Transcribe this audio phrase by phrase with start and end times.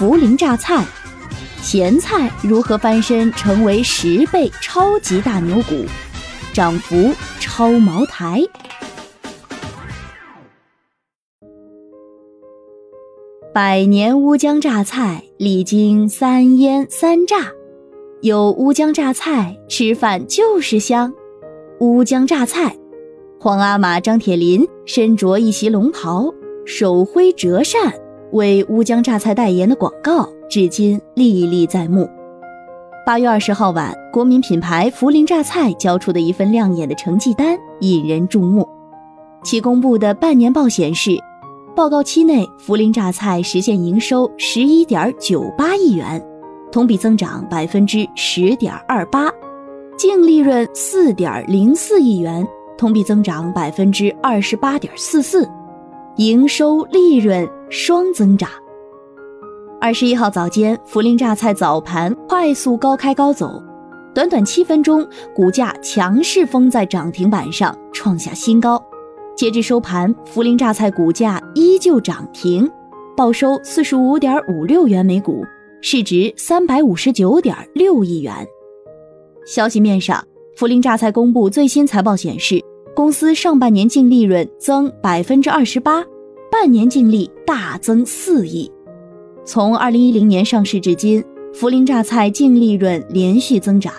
[0.00, 0.82] 涪陵榨菜，
[1.60, 5.84] 咸菜如何翻身成为十倍超级大牛股，
[6.54, 8.40] 涨幅超茅台。
[13.52, 17.36] 百年乌江榨菜，历经三腌三榨，
[18.22, 21.12] 有乌江榨菜，吃饭就是香。
[21.80, 22.74] 乌江榨菜，
[23.38, 26.32] 皇阿玛张铁林身着一袭龙袍。
[26.64, 27.92] 手挥折扇
[28.32, 32.08] 为乌江榨菜代言的广告，至今历历在目。
[33.04, 38.68] 八月二十号晚，国民品牌涪陵榨菜交出的一份亮眼的成绩单引人注目。
[39.42, 41.18] 其公布的半年报显示，
[41.74, 46.22] 报告期内涪陵榨菜实现营收十一点九八亿元，
[46.70, 49.28] 同比增长百分之十点二八，
[49.96, 52.46] 净利润四点零四亿元，
[52.78, 55.48] 同比增长百分之二十八点四四。
[56.16, 58.50] 营收利润双增长。
[59.80, 63.62] 二十一号早间，涪陵榨菜早盘快速高开高走，
[64.14, 68.82] 短短七分钟，股价强势封在涨停板上，创下新高。
[69.36, 72.70] 截至收盘，涪陵榨菜股价依旧涨停，
[73.16, 75.42] 报收四十五点五六元每股，
[75.80, 78.34] 市值三百五十九点六亿元。
[79.46, 80.22] 消息面上，
[80.58, 82.62] 涪陵榨菜公布最新财报显示。
[83.00, 86.04] 公司上半年净利润增百分之二十八，
[86.52, 88.70] 半年净利大增四亿。
[89.42, 93.90] 从二零一零年上市至今，涪陵榨菜净利润连续增长，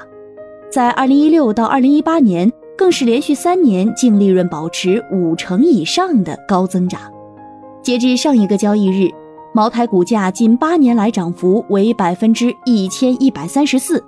[0.71, 7.01] 在二零一六到二零一八年更是连续三年净利润保持五成以上的高增长。
[7.81, 9.09] 截至上一个交易日，
[9.51, 13.99] 茅台股价近八年来涨幅为百分之一千一百三十四，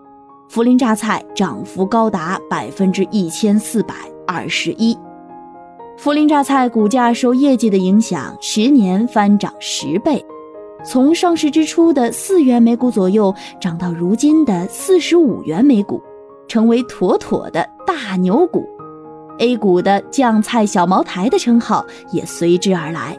[0.52, 4.13] 涪陵榨菜涨幅高达百分之一千四百。
[4.26, 4.98] 二十一，
[5.98, 10.24] 涪陵榨菜股价受业绩的影响，十年翻涨十倍，
[10.86, 16.02] 从上市之初的四元每股左右，涨到如今的四十五元每股，
[16.48, 18.66] 成为妥妥的大牛股。
[19.40, 23.18] A 股的酱菜小茅台的称号也随之而来。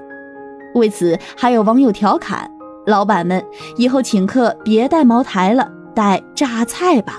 [0.75, 2.51] 为此，还有网友调侃
[2.87, 3.45] ：“老板们，
[3.77, 7.19] 以后请客别带茅台了，带榨菜吧。”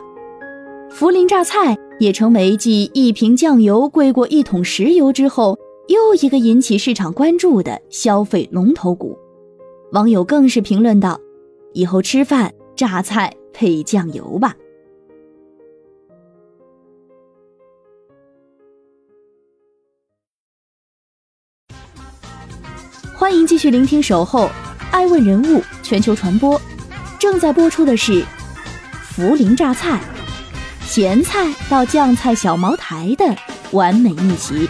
[0.89, 1.77] 涪陵榨菜。
[1.99, 5.57] 也成为继一瓶酱油贵过一桶石油之后，
[5.87, 9.17] 又一个引起市场关注的消费龙头股。
[9.91, 11.19] 网友更是评论道
[11.73, 14.53] ：“以后吃饭榨菜配酱油吧。”
[23.17, 24.49] 欢迎继续聆听《守候
[24.91, 26.59] 爱问人物全球传播》，
[27.17, 28.21] 正在播出的是
[29.15, 30.01] 涪陵榨菜。
[30.85, 33.25] 咸菜到酱菜小茅台的
[33.71, 34.69] 完美逆袭。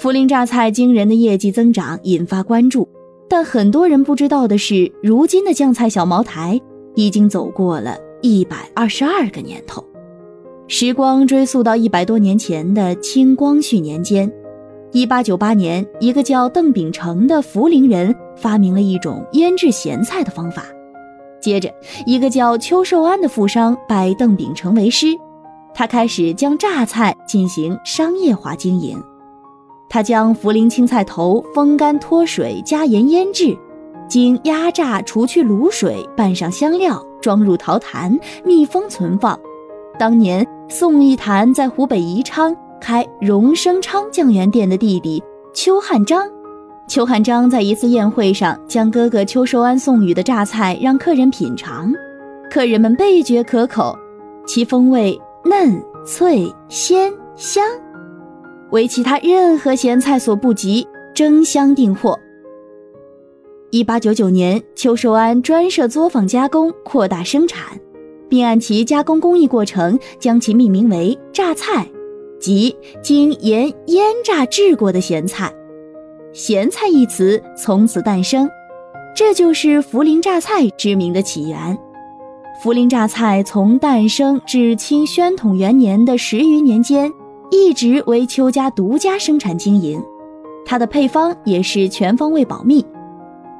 [0.00, 2.88] 涪陵榨菜惊人的业绩增长引发关注，
[3.28, 6.58] 但很多人不知道的是，如今的酱菜小茅台
[6.94, 9.84] 已经走过了一百二十二个年头。
[10.68, 14.32] 时光追溯到一百多年前的清光绪年间，
[14.92, 20.64] 一八九八年，一个叫邓秉成的涪陵人发明了一种腌制咸菜的方法。
[21.40, 21.72] 接着，
[22.06, 25.06] 一个叫邱寿安的富商拜邓秉成为师，
[25.74, 29.02] 他开始将榨菜进行商业化经营。
[29.88, 33.56] 他将涪陵青菜头风干脱水，加盐腌制，
[34.08, 39.38] 经压榨除去卤水，拌上香料，装入陶坛，密封存放。
[39.98, 46.22] 当年宋义坛在湖北宜昌开荣升昌酱园店的弟弟邱汉章。
[46.90, 51.94] 邱汉章在一次宴会上，将哥哥邱寿安送予的榨菜让客人品尝，
[52.50, 53.96] 客人们倍觉可口，
[54.44, 57.64] 其风味嫩脆鲜香，
[58.72, 60.84] 为其他任何咸菜所不及，
[61.14, 62.18] 争相订货。
[63.70, 67.80] 一八九九年，邱寿安专设作坊加工，扩大生产，
[68.28, 71.86] 并按其加工工艺过程将其命名为榨菜，
[72.40, 75.54] 即经盐腌榨制过的咸菜。
[76.32, 78.48] 咸菜一词从此诞生，
[79.16, 81.76] 这就是涪陵榨菜之名的起源。
[82.62, 87.12] 涪陵榨菜从诞生至清宣统元年的十余年间，
[87.50, 90.00] 一直为邱家独家生产经营。
[90.64, 92.84] 它的配方也是全方位保密。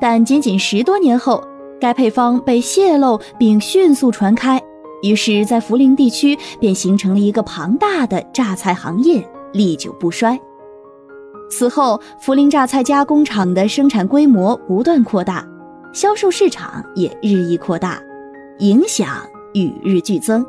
[0.00, 1.42] 但仅仅十多年后，
[1.80, 4.62] 该配方被泄露并迅速传开，
[5.02, 10.38] 于是，在涪陵地区便形成了一个庞大的榨菜行业，历久不衰。
[11.50, 15.46] 此后，涪陵榨菜加工厂的生产规模不断扩大，
[15.92, 18.00] 销售市场也日益扩大，
[18.60, 19.08] 影响
[19.52, 20.46] 与日俱增。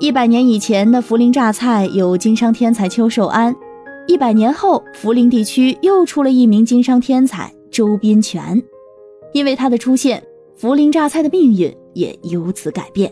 [0.00, 3.54] 一百年以前的涪陵榨菜有经商天才邱寿安，
[4.08, 8.60] 一百年后，涪陵地区又出了一名经商天才周斌泉。
[9.32, 10.22] 因为他的出现，
[10.60, 13.10] 涪陵榨菜的命运也由此改变。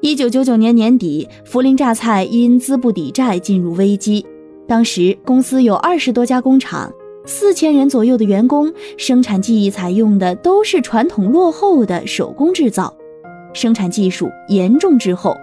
[0.00, 4.24] 一九九九年年底，涪陵榨菜因资不抵债进入危机。
[4.66, 6.90] 当时公司有二十多家工厂，
[7.26, 12.92] 四千人左右的员工，生产技艺采用的都是传统落后的手工制造，
[13.52, 15.36] 生产技术严重滞后，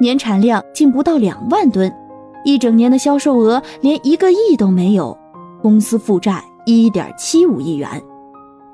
[0.00, 1.92] 年产量竟不到两万吨，
[2.44, 5.16] 一整年的销售额连一个亿都没有，
[5.62, 7.88] 公司负债一点七五亿元。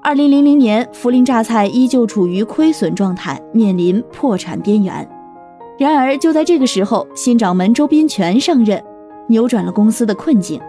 [0.02, 5.06] 二零零零年，涪陵榨菜依旧处于亏损状态，面临破产边缘。
[5.78, 8.82] 然而，就在这个时候，新掌门周斌全上任，
[9.30, 10.60] 扭转了公司的困境，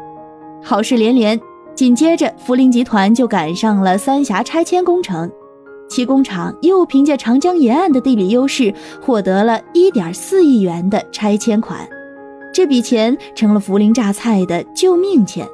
[0.63, 1.37] 好事连连。
[1.73, 5.31] 紧接着，涪陵集团就赶上了三峡拆迁工程，
[5.89, 8.71] 其工厂又凭借长江沿岸的地理优势，
[9.01, 11.87] 获得了一点四亿元的拆迁款。
[12.53, 15.47] 这笔钱成了涪陵榨菜的救命钱。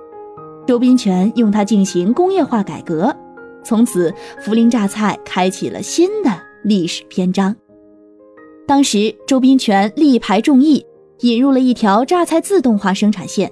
[0.65, 3.15] 周斌泉用它进行工业化改革。
[3.63, 4.13] 从此，
[4.43, 6.31] 涪陵榨菜开启了新的
[6.63, 7.55] 历史篇章。
[8.67, 10.83] 当时，周斌泉力排众议，
[11.21, 13.51] 引入了一条榨菜自动化生产线。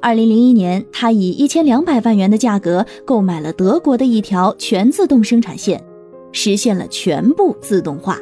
[0.00, 5.82] 二零零一年，他以一千两百万元的价格购买了德国的一条全自动生产线，
[6.32, 8.16] 实现了全部自动化。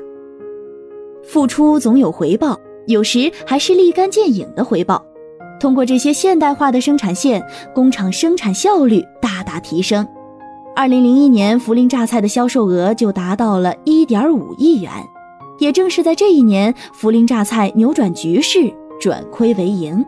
[1.22, 5.04] 付出总有回报，有时还是立竿见影的回报。
[5.60, 7.44] 通过这些现代化的生产线，
[7.74, 10.06] 工厂生产效率大大提升。
[10.74, 14.90] 二零零一年，涪陵榨菜的销售额就达到了一点五亿元。
[15.58, 20.04] 也正是在这一年，涪陵榨菜扭转局势，转亏为盈。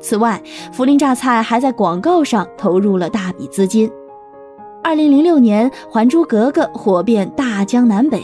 [0.00, 0.40] 此外，
[0.72, 3.90] 涪陵榨菜还在广告上投入了大笔资金。
[4.82, 8.22] 二零零六年，《还珠格格》火遍大江南北，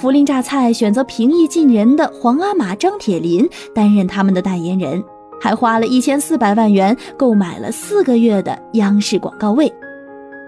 [0.00, 5.04] 涪陵榨菜选择平易近人的皇阿玛张铁林担任他们的代言人，
[5.40, 9.72] 还花了一千四百万元购买了四个月的央视广告位。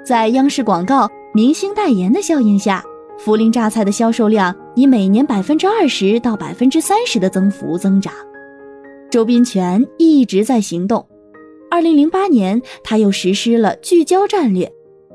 [0.05, 2.83] 在央视广告、明星代言的效应下，
[3.25, 8.13] 涪陵榨菜的销售量以每年百分之二十到百分之三十的增幅增长。
[9.11, 11.07] 周斌泉一直在行动。
[11.71, 14.71] 二零零八年，他又实施了聚焦战略，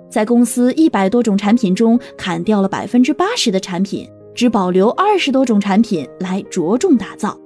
[0.10, 7.40] 在公司一百多种产品中砍掉了百分之八十的产品，只保留二十多种产品来着重打造。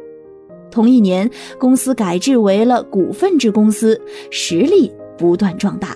[0.69, 1.30] 同一年，
[1.60, 4.00] 公司改制为了股份制公司，
[4.30, 5.96] 实力不断壮大。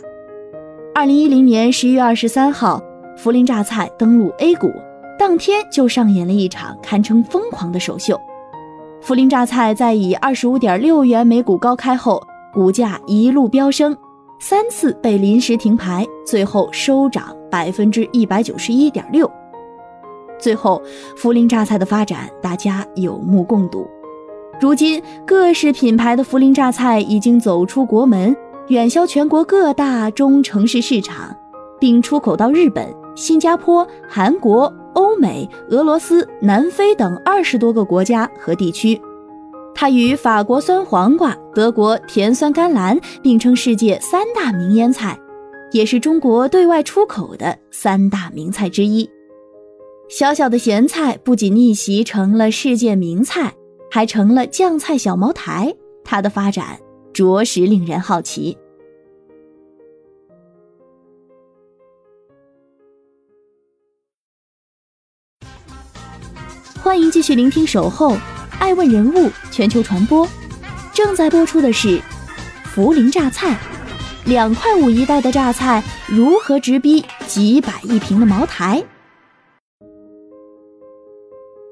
[0.93, 2.81] 二零一零年十一月二十三号，
[3.17, 4.71] 涪陵榨菜登陆 A 股，
[5.17, 8.19] 当天就上演了一场堪称疯狂的首秀。
[9.01, 12.21] 涪陵榨菜在以二十五点六元每股高开后，
[12.53, 13.95] 股价一路飙升，
[14.39, 19.29] 三次被临时停牌，最后收涨百分之一百九十一点六。
[20.39, 20.81] 最后，
[21.17, 23.87] 涪陵榨菜的发展大家有目共睹。
[24.59, 28.35] 如今，各式品牌的涪陵榨菜已经走出国门。
[28.69, 31.35] 远销全国各大中城市市场，
[31.79, 34.73] 并出口到日本、新加坡、韩国、
[35.19, 38.99] 美、俄罗斯、南非等二十多个国家和地区。
[39.73, 45.19] 它与法国酸黄瓜、德国甜酸甘蓝并称世界三大名腌菜，
[45.71, 49.09] 也是中国对外出口的三大名菜之一。
[50.09, 53.53] 小小的咸菜不仅逆袭成了世界名菜，
[53.91, 55.75] 还成了酱菜小茅台。
[56.03, 56.79] 它的发展。
[57.15, 58.57] 着实令人好奇。
[66.85, 68.13] 欢迎继续聆听《守候》，
[68.59, 70.29] 爱问人物全球传播。
[70.93, 71.99] 正在播出的是
[72.75, 73.57] 涪陵榨菜，
[74.27, 78.85] 两块五一袋的榨菜如何直逼几百一瓶的茅台？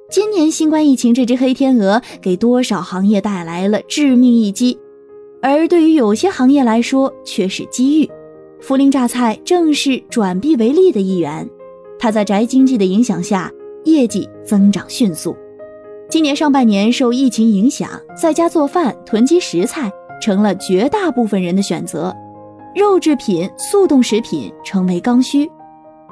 [0.10, 4.75] 今年新冠疫情这只黑天鹅，给多少行业带来了致命一击？
[5.43, 8.10] 而对于有些行业来说却是机遇，
[8.60, 11.48] 涪陵榨菜正是转弊为利的一员。
[12.00, 13.51] 它在宅经济的影响下，
[13.93, 15.35] 业绩增长迅速。
[16.09, 22.15] 今年上半年受疫情影响，在家做饭囤积食材成了绝大部分人的选择，
[22.75, 25.50] 肉制品、速冻食品成为刚需，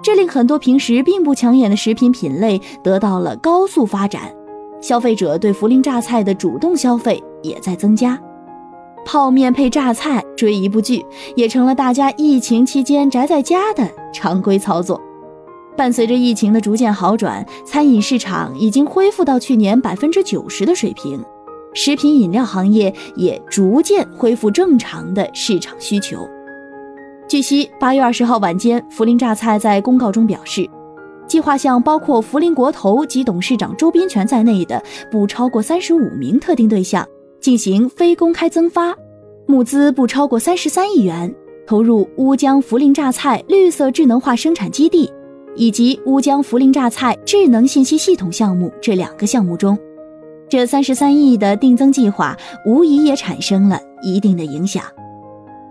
[0.02, 4.34] 这令很多平时并不抢眼的食品品类得到了高速发展，
[4.80, 8.20] 消费者对涪陵榨菜的主动消费也在增加。
[9.04, 11.04] 泡面配榨菜追一部剧，
[11.36, 15.00] 也成了大家疫情期间宅在家的常规操作。
[15.82, 21.20] 伴随着疫情的逐渐好转，餐饮市场已经恢复到去年百分之九十的水平，
[21.74, 26.18] 食品饮料行业也逐渐恢复正常的市场需求。
[27.28, 30.70] 据悉，八月二十号晚间，涪陵榨菜在公告中表示，
[31.26, 37.04] 计划向包括涪陵国投及董事长周斌权在内的不超过三十五名特定对象
[37.40, 38.94] 进行非公开增发，
[39.48, 41.34] 募资不超过三十三亿元，
[41.66, 45.12] 投入乌江涪陵榨菜绿色智能化生产基地。
[45.56, 49.78] 以及乌江涪陵榨菜智能信息系统项目这两个项目中，
[50.50, 54.84] 这三十三亿的定增计划无疑也产生了一定的影响。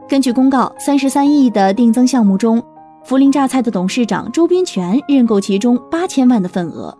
[0.08, 2.62] 根据公告，三十三亿的定增项目中，
[3.06, 6.96] 涪陵榨菜的董事长周斌权认购其中八千万的份额，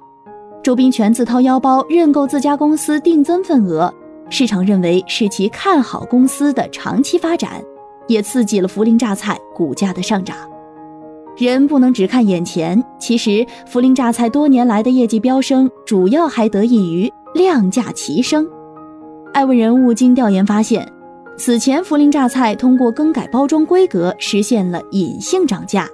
[0.62, 3.92] 周斌权自掏腰包认购自家公司定增份额，
[4.30, 7.62] 市场认为是其看好公司的长期发展，
[8.06, 10.36] 也刺激了涪陵榨菜股价的上涨。
[11.46, 18.48] 人不能只看眼前，其实涪陵榨菜多年来的业绩飙升，主要还得益于量价齐升。
[19.32, 20.86] 爱问人物经调研发现，
[21.36, 25.88] 此前涪陵榨菜通过更改包装规格，实现了隐性涨价，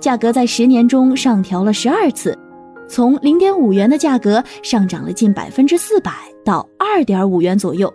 [0.00, 2.36] 价格在十年中上调了十二次，
[2.88, 6.12] 从零点五元的价格上涨了近百分之四百
[6.44, 7.92] 到二点五元左右。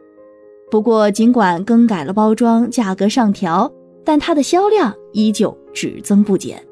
[0.71, 3.69] 不过，尽管更改了包装，价格上调，
[4.03, 6.64] 但它的销量依旧只增不减。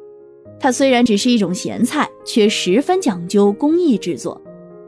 [0.63, 4.41] 它虽然只是一种咸菜，却十分讲究工艺制作。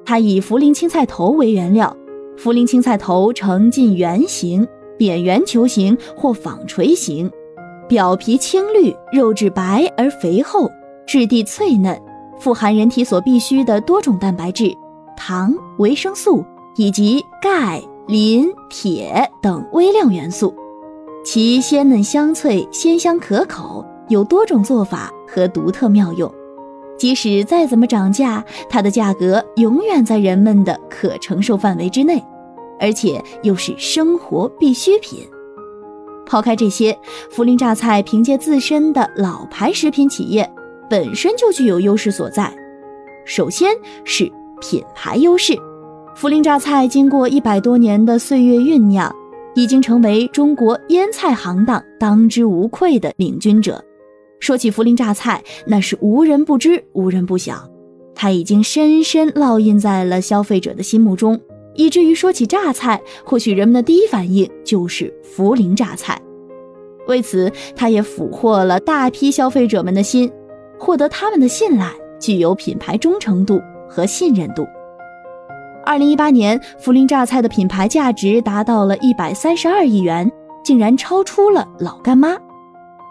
[0.06, 1.94] 它以涪陵青菜头为原料，
[2.42, 4.66] 涪陵青菜头呈近圆形、
[4.98, 7.30] 扁圆球形或纺锤形，
[7.90, 10.72] 表皮青绿，肉质白而肥厚，
[11.06, 12.02] 质地脆嫩，
[12.40, 14.74] 富含人体所必需的多种蛋白质、
[15.18, 16.42] 糖、维生素
[16.78, 20.56] 以及钙、磷、铁等微量元素。
[21.26, 23.86] 其鲜嫩香脆，鲜香可口。
[24.08, 26.34] 有多种做法和独特妙用，
[26.98, 32.24] 即使再怎么涨价，它的价格永远在人们的可承受范围之内，
[32.80, 35.20] 而且又是生活必需品。
[36.26, 36.98] 抛开这些，
[37.30, 40.50] 涪陵榨菜凭借自身的老牌食品企业
[40.90, 42.50] 本身就具有优势所在。
[43.26, 43.76] 首先
[44.06, 45.54] 是品牌优势，
[46.18, 49.14] 涪陵榨菜经过一百多年的岁月酝酿，
[49.54, 53.84] 已经成为中国腌菜行当当之无愧的领军者。
[54.40, 57.68] 说起涪陵榨菜，那是无人不知，无人不晓，
[58.14, 61.40] 它已经深深烙印在了消费者的心目中，
[61.74, 66.22] 以至于说起榨菜，或许人们的第一反应就是涪陵榨菜。
[67.08, 70.32] 为此，它也俘获了大批消费者们的心，
[70.80, 74.68] 获得他们的信赖，具有品牌忠诚度和信任度。
[75.86, 80.32] 二零一八年，涪陵榨菜的品牌价值达到了一百三十二亿元，
[80.64, 82.36] 竟然超出了老干妈。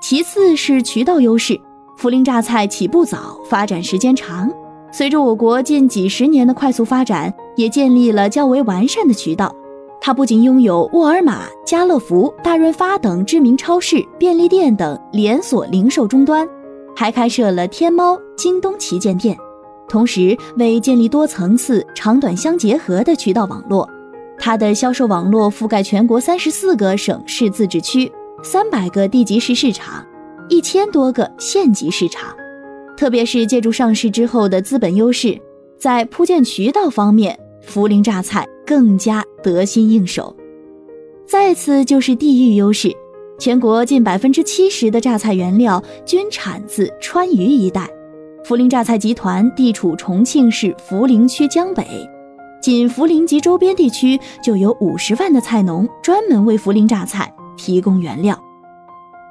[0.07, 1.59] 其次是渠道优势，
[1.99, 4.53] 涪陵榨菜起步早，发展时间长。
[4.93, 9.51] 随着我国近几十年的快速发展，也建立了较为完善的渠道。
[10.03, 16.47] 它不仅拥有沃尔玛、家乐福、大润发等知名超市、便利店等连锁零售终端，
[16.95, 19.35] 还开设了天猫、京东旗舰店，
[19.89, 23.89] 同时为建立多层次、长短相结合的渠道网络，
[24.39, 28.13] 它的销售网络覆盖全国三十四个省市自治区。
[28.45, 30.05] 三百个地级市市场，
[30.51, 32.37] 一千多个县级市场，
[32.95, 35.41] 特别是借助上市之后的资本优势，
[35.79, 40.37] 在铺建渠道方面，涪陵榨菜更加得心应手。
[41.27, 42.95] 再次就是地域优势，
[43.39, 47.89] 全国近百分之七十的榨菜原料均产自川渝一带，
[48.45, 51.87] 涪陵榨菜集团地处重庆市涪陵区江北，
[52.61, 57.35] 仅涪陵及周边地区就有五十万的菜农专门为涪陵榨菜。
[57.57, 58.39] 提供原料，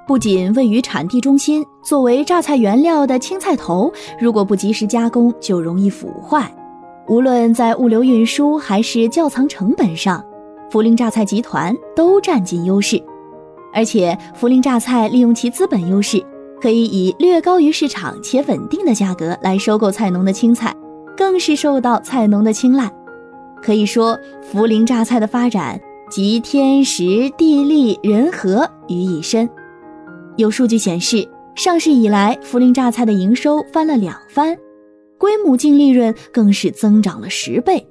[0.07, 6.53] 不仅位于产地中心，作为榨菜原料的青菜头，如果不及时加工，就容易腐坏。
[7.07, 10.23] 无论在物流运输还是窖藏成本上，
[10.71, 13.01] 涪陵榨菜集团都占尽优势。
[13.73, 16.23] 而且，涪陵榨菜利用其资本优势，
[16.61, 20.73] 可以以略高于市场且稳定的价格来收购菜农的青菜，
[21.17, 22.89] 更是受到菜农的青睐。
[23.61, 24.17] 可以说，
[24.53, 25.79] 涪陵榨菜的发展。
[26.13, 29.49] 集天时、地利、人和于一身。
[30.37, 34.55] 有数据显示，上市以来，涪陵榨菜的营收翻了两番，
[35.17, 37.83] 规模净利润更是增长了十倍。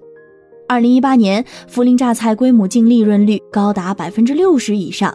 [0.69, 5.13] 二零一八年，涪陵榨菜规模净利润率高达百分之六十以上。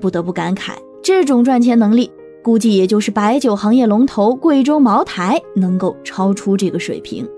[0.00, 2.08] 不得不感慨，这种赚钱能力，
[2.40, 7.28] 估计也就是白酒行业龙头贵州茅台能够超出这个水平。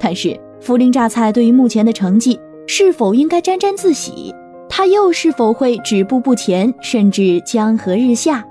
[0.00, 2.40] 但是，涪陵榨菜对于目前的成绩，
[2.70, 4.30] 是否应该沾沾自喜？
[4.68, 8.44] 他又是否会止步不前，甚至江河日下？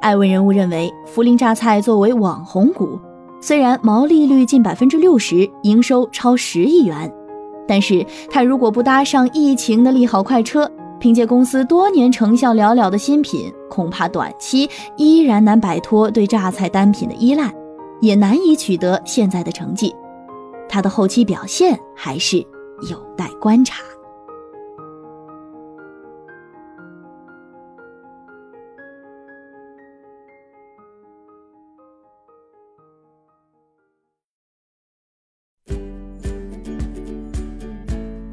[0.00, 2.98] 爱问人物认为，涪陵榨菜作为网红股，
[3.42, 7.12] 虽然毛利率近百分之六十，营收超十亿元，
[7.68, 17.52] 但是它如果不搭上疫情的利好快车，凭借公司多年成效寥寥的新品，恐怕短期依然难摆脱对榨菜单品的依赖，
[18.00, 19.94] 也难以取得现在的成绩。
[20.70, 22.42] 它的后期表现还是
[22.82, 23.82] 有待观察。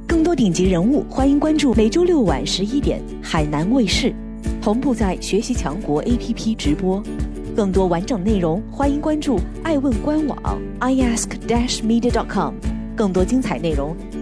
[0.08, 4.14] 更多顶级人物，欢迎关注每周六晚十一点海南卫视，
[4.62, 7.02] 同步在学习强国 APP 直播。
[7.56, 12.54] 更多完整内容，欢迎关注爱问官网 iask-media.com。
[12.96, 13.94] 更多精彩内容，